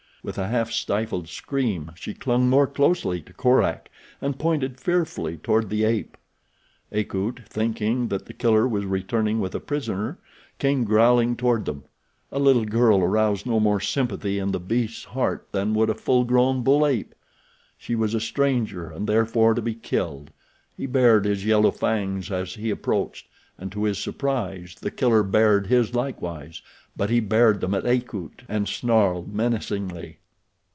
With 0.23 0.37
a 0.37 0.49
half 0.49 0.69
stifled 0.69 1.27
scream 1.29 1.93
she 1.95 2.13
clung 2.13 2.47
more 2.47 2.67
closely 2.67 3.21
to 3.23 3.33
Korak, 3.33 3.89
and 4.21 4.37
pointed 4.37 4.79
fearfully 4.79 5.35
toward 5.37 5.67
the 5.71 5.83
ape. 5.83 6.15
Akut, 6.91 7.39
thinking 7.47 8.09
that 8.09 8.27
The 8.27 8.33
Killer 8.33 8.67
was 8.67 8.85
returning 8.85 9.39
with 9.39 9.55
a 9.55 9.59
prisoner, 9.59 10.19
came 10.59 10.83
growling 10.83 11.35
toward 11.37 11.65
them—a 11.65 12.37
little 12.37 12.65
girl 12.65 12.99
aroused 12.99 13.47
no 13.47 13.59
more 13.59 13.79
sympathy 13.79 14.37
in 14.37 14.51
the 14.51 14.59
beast's 14.59 15.05
heart 15.05 15.47
than 15.53 15.73
would 15.73 15.89
a 15.89 15.95
full 15.95 16.23
grown 16.23 16.61
bull 16.61 16.85
ape. 16.85 17.15
She 17.75 17.95
was 17.95 18.13
a 18.13 18.19
stranger 18.19 18.91
and 18.91 19.07
therefore 19.09 19.55
to 19.55 19.61
be 19.63 19.73
killed. 19.73 20.29
He 20.77 20.85
bared 20.85 21.25
his 21.25 21.47
yellow 21.47 21.71
fangs 21.71 22.29
as 22.29 22.53
he 22.53 22.69
approached, 22.69 23.25
and 23.57 23.71
to 23.71 23.83
his 23.85 23.97
surprise 23.97 24.75
The 24.79 24.89
Killer 24.91 25.21
bared 25.23 25.67
his 25.67 25.93
likewise, 25.95 26.61
but 26.97 27.09
he 27.09 27.19
bared 27.21 27.61
them 27.61 27.73
at 27.73 27.85
Akut, 27.85 28.41
and 28.49 28.67
snarled 28.67 29.33
menacingly. 29.33 30.17